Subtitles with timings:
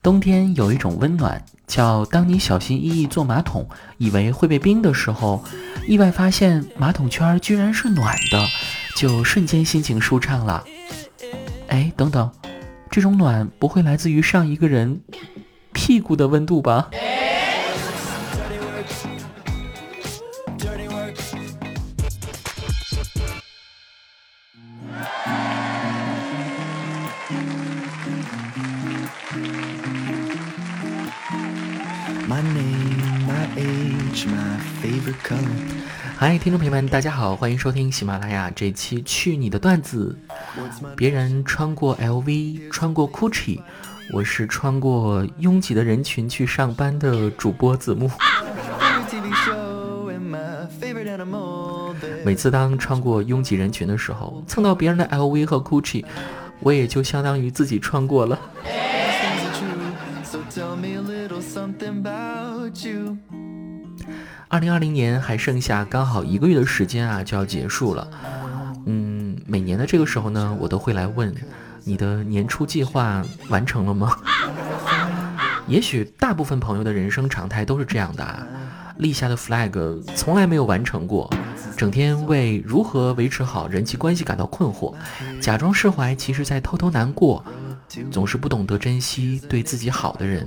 [0.00, 5.44] 冬天有一种温暖，叫当你小心翼翼坐马桶，以为会被冰的时候，
[5.86, 8.46] 意外发现马桶圈居然是暖的，
[8.94, 10.64] 就瞬间心情舒畅了。
[11.66, 12.30] 哎，等等，
[12.90, 15.00] 这种暖不会来自于上一个人
[15.72, 16.88] 屁股的温度吧？
[36.20, 40.18] 嗨，听众朋友们，大家好，欢迎收听喜马拉雅这期《去你的段子》。
[40.96, 43.60] 别人穿过 LV，穿过 Gucci，
[44.12, 48.10] 我是穿过拥挤的人群去上班的主播子木。
[52.24, 56.04] 每次当穿过拥挤人群的时候，蹭到别人的 LV 和 Gucci，
[56.58, 58.36] 我也就相当于自己穿过了。
[64.48, 68.08] 二零二零年还剩下刚好一个月的时间啊，就要结束了。
[68.86, 71.34] 嗯，每年的这个时候呢，我都会来问
[71.84, 74.16] 你的年初计划完成了吗？
[75.68, 78.46] 也许大部分朋友的人生常态都是这样的啊，
[78.96, 81.30] 立下的 flag 从来没有完成过，
[81.76, 84.94] 整天为如何维持好人际关系感到困惑，
[85.40, 87.44] 假装释怀，其实在偷偷难过。
[88.10, 90.46] 总是不懂得珍惜对自己好的人，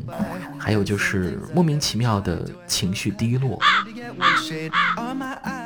[0.63, 3.59] 还有就是莫名其妙的情绪低落。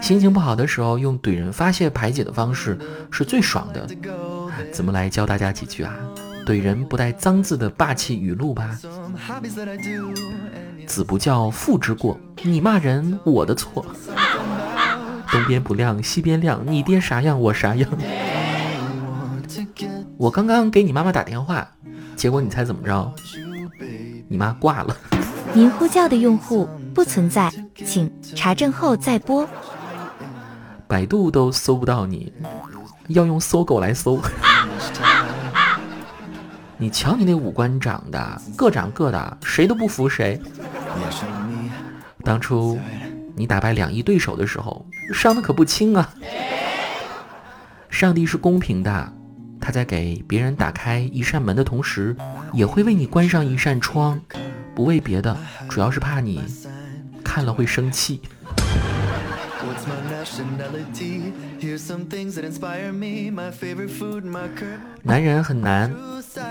[0.01, 2.79] 心情不好的时候，用怼人发泄排解的方式
[3.11, 3.85] 是最爽的。
[4.71, 5.93] 怎么来教大家几句啊？
[6.45, 8.79] 怼人不带脏字的霸气语录吧。
[10.87, 13.85] 子不教父之过，你骂人我的错。
[15.31, 17.89] 东边不亮西边亮，你爹啥样我啥样。
[20.17, 21.67] 我刚刚给你妈妈打电话，
[22.15, 23.13] 结果你猜怎么着？
[24.35, 24.93] 你妈挂了。
[25.53, 29.47] 您呼叫的用户不存在，请查证后再拨。
[30.89, 32.33] 百度都搜不到你，
[33.07, 34.19] 要用搜狗来搜。
[36.77, 40.37] 你瞧你那五官长的，各长各的，谁都不服谁。
[42.21, 42.77] 当初
[43.37, 46.09] 你打败两亿对手的时候，伤的可不轻啊。
[47.89, 49.13] 上帝是公平的。
[49.65, 52.15] 他在给别人打开一扇门的同时，
[52.53, 54.21] 也会为你关上一扇窗，
[54.75, 55.35] 不为别的，
[55.67, 56.39] 主要是怕你
[57.23, 58.21] 看了会生气。
[65.01, 65.91] 男人很难，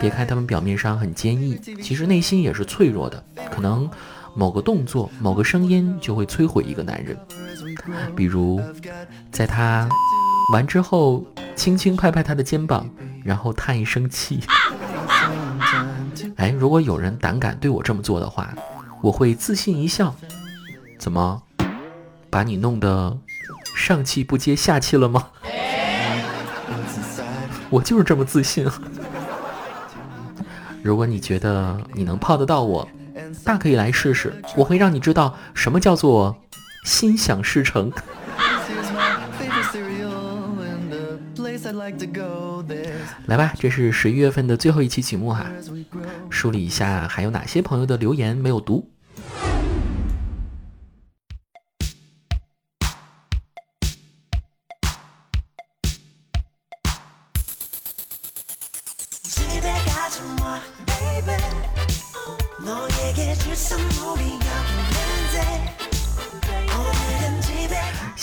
[0.00, 3.24] 别看他们表面上很坚毅，其实内心也是脆弱的。
[3.48, 3.88] 可能
[4.34, 7.16] 某个动作、某个声音就会摧毁一个男人。
[8.16, 8.60] 比如，
[9.30, 9.88] 在他
[10.52, 11.24] 完之后。
[11.54, 12.88] 轻轻拍拍他的肩膀，
[13.24, 14.40] 然后叹一声气。
[16.36, 18.54] 哎，如果有人胆敢对我这么做的话，
[19.02, 20.14] 我会自信一笑。
[20.98, 21.42] 怎么，
[22.30, 23.16] 把你弄得
[23.76, 25.28] 上气不接下气了吗？
[27.70, 28.66] 我就是这么自信。
[30.82, 32.86] 如果你觉得你能泡得到我，
[33.42, 34.34] 大可以来试试。
[34.56, 36.36] 我会让你知道什么叫做
[36.84, 37.90] 心想事成。
[43.26, 45.46] 来吧，这是十一月份的最后一期节目哈，
[46.30, 48.90] 梳理一下还有哪些朋友的留言没有读。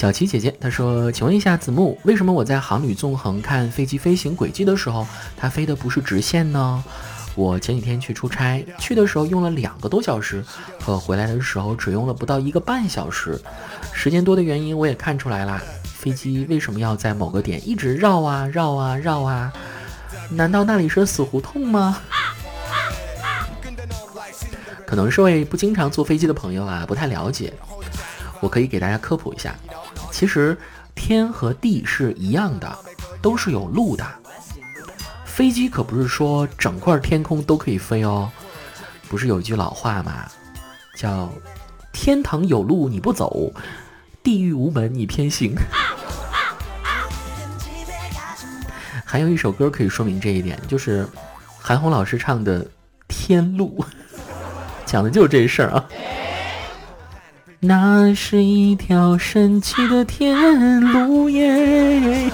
[0.01, 5.06] 小琪姐姐她说：“请问一下子木，为什么我在航旅纵横看飞机飞行轨迹的时候，
[5.38, 6.84] 它飞的不是直线呢？
[7.35, 10.44] 我前几天去出差，去的时候用了两个多小时，
[10.84, 13.39] 可回来的时候只用了不到一个半小时。
[13.94, 19.53] 时间多的原因我也看出来啦，飞机为什么要在某个点一直绕啊绕啊绕啊？
[20.31, 22.01] 难道那里是死胡同吗？
[24.83, 27.54] 可能是位不经常坐飞机的朋友啊，不太了解。
[28.39, 29.56] 我可以给大家科普一下。”
[30.21, 30.56] 其实
[30.94, 32.77] 天和地是一样的，
[33.23, 34.06] 都是有路的。
[35.25, 38.31] 飞机可不是说整块天空都可以飞哦。
[39.09, 40.27] 不是有一句老话吗？
[40.95, 41.27] 叫
[41.91, 43.51] “天堂有路你不走，
[44.21, 45.56] 地狱无门你偏行”。
[49.03, 51.07] 还有一首歌可以说明这一点，就是
[51.57, 52.63] 韩红老师唱的
[53.07, 53.75] 《天路》，
[54.85, 55.83] 讲的就是这事儿啊。
[57.63, 62.31] 那是一条神奇的天路耶。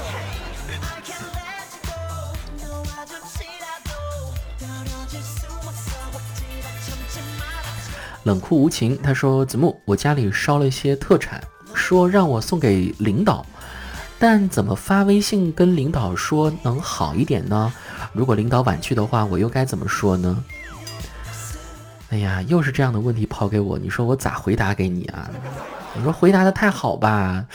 [8.23, 13.45] 冷酷无情，他说：“子木，我家里烧了一些特产，说让我送给领导，
[14.17, 17.73] 但怎么发微信跟领导说能好一点呢？
[18.13, 20.41] 如果领导婉拒的话，我又该怎么说呢？”
[22.09, 25.29] 哎呀，又是这样的问题抛给我，你说我咋回答给你啊？
[25.93, 27.45] 你说回答的太好吧，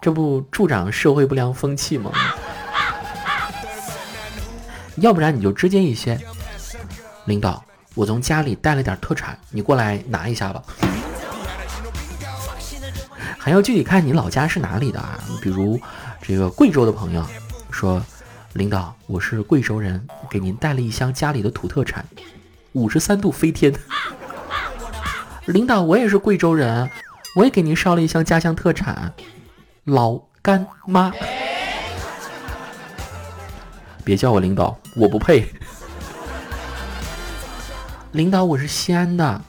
[0.00, 2.10] 这不助长社会不良风气吗？
[4.96, 6.18] 要不然你就直接一些，
[7.26, 7.62] 领导，
[7.94, 10.62] 我从家里带了点特产，你过来拿一下吧。
[13.38, 15.18] 还要具体看你老家是哪里的啊？
[15.40, 15.80] 比如
[16.20, 17.24] 这个贵州的朋友
[17.70, 18.02] 说，
[18.54, 22.04] 领导，我是贵州人，给您带了一箱家里的土特产。
[22.76, 23.72] 五十三度飞天，
[25.46, 26.90] 领导，我也是贵州人，
[27.34, 29.14] 我也给您烧了一箱家乡特产，
[29.84, 31.10] 老干妈。
[34.04, 35.48] 别叫我领导，我不配。
[38.12, 39.40] 领导，我是西安的，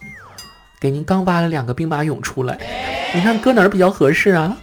[0.79, 2.57] 给您刚挖了两个兵马俑出来，
[3.13, 4.56] 你看搁哪儿比较合适啊？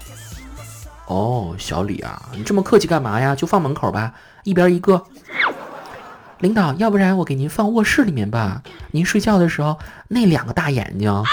[1.05, 3.34] 哦，小李啊，你这么客气干嘛呀？
[3.34, 5.05] 就放门口吧，一边一个。
[6.40, 8.62] 领导，要不然我给您放卧室里面吧。
[8.90, 9.78] 您睡觉的时候，
[10.08, 11.25] 那两个大眼睛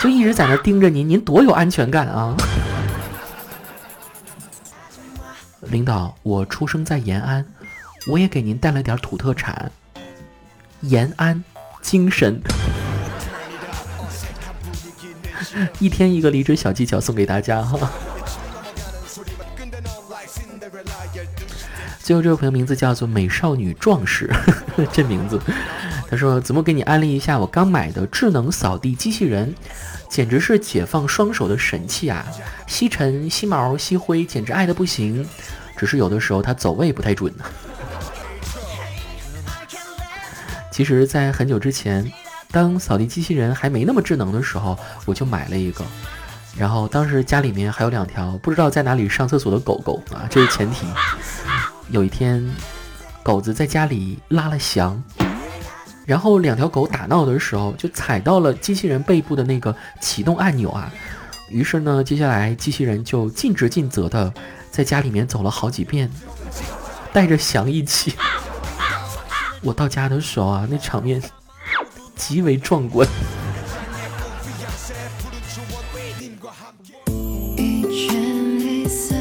[0.00, 2.34] 就一直在那盯着您，您多有安全感啊！
[5.62, 7.44] 领导，我出生在延安，
[8.06, 9.70] 我也给您带了点土特产，
[10.80, 11.42] 延安
[11.82, 12.40] 精神。
[15.78, 17.90] 一天一个离职小技巧送给大家哈。
[22.08, 24.30] 最后这位朋友名字叫做美少女壮士，
[24.90, 25.38] 这名字，
[26.10, 29.54] 他说：“子木给你安利一下我刚买的智能扫地机器人，
[30.08, 32.24] 简直是解放双手的神器啊！
[32.66, 35.28] 吸尘、吸毛、吸灰，简直爱的不行。
[35.76, 37.44] 只是有的时候它走位不太准呢。
[40.72, 42.10] 其实，在很久之前，
[42.50, 45.84] 当扫地机器人还没那么智能的时候，我就买了一个。
[46.56, 50.86] 然后当时家里面还有两条不知道在哪里上厕所的狗狗啊，这是前提。”
[51.90, 52.46] 有一天，
[53.22, 55.02] 狗子在家里拉了翔，
[56.04, 60.92] 然后两条狗打闹的时候，就踩到了机器人背部的那个启动按钮啊。
[61.48, 64.30] 于是呢，接下来机器人就尽职尽责的
[64.70, 66.10] 在家里面走了好几遍，
[67.10, 68.14] 带着翔一起。
[69.62, 71.22] 我到家的时候啊，那场面
[72.14, 73.08] 极为壮观。
[77.90, 78.12] 秋
[78.88, 79.17] 天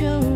[0.00, 0.31] 的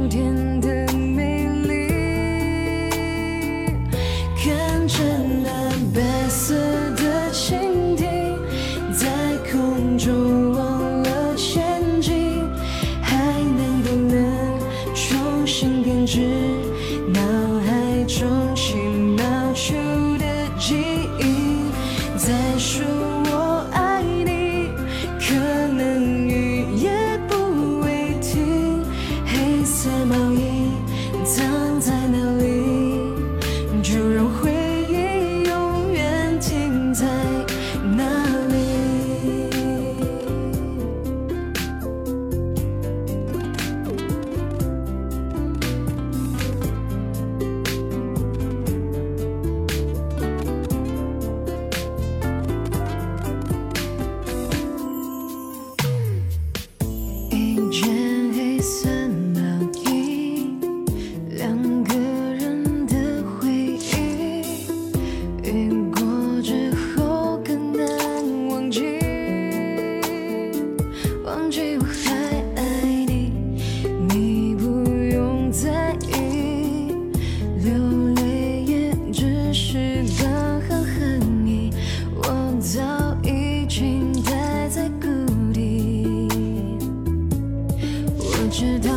[88.66, 88.95] 美丽，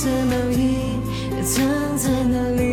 [0.00, 1.00] 在哪里？
[1.42, 2.67] 藏在哪里？